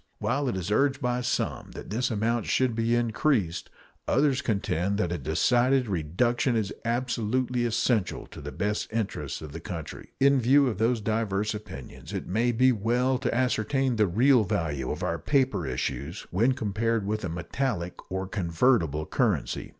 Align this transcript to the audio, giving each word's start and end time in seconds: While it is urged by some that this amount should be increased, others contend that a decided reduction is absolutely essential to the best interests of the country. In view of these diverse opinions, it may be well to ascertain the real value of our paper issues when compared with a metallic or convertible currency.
While 0.17 0.49
it 0.49 0.55
is 0.57 0.71
urged 0.71 0.99
by 0.99 1.21
some 1.21 1.73
that 1.73 1.91
this 1.91 2.09
amount 2.09 2.47
should 2.47 2.73
be 2.73 2.95
increased, 2.95 3.69
others 4.07 4.41
contend 4.41 4.97
that 4.97 5.11
a 5.11 5.17
decided 5.19 5.87
reduction 5.87 6.55
is 6.55 6.73
absolutely 6.83 7.65
essential 7.65 8.25
to 8.25 8.41
the 8.41 8.51
best 8.51 8.91
interests 8.91 9.43
of 9.43 9.51
the 9.51 9.59
country. 9.59 10.09
In 10.19 10.41
view 10.41 10.65
of 10.65 10.79
these 10.79 11.01
diverse 11.01 11.53
opinions, 11.53 12.13
it 12.13 12.25
may 12.25 12.51
be 12.51 12.71
well 12.71 13.19
to 13.19 13.31
ascertain 13.31 13.97
the 13.97 14.07
real 14.07 14.43
value 14.43 14.89
of 14.89 15.03
our 15.03 15.19
paper 15.19 15.67
issues 15.67 16.25
when 16.31 16.53
compared 16.53 17.05
with 17.05 17.23
a 17.23 17.29
metallic 17.29 17.93
or 18.11 18.25
convertible 18.27 19.05
currency. 19.05 19.69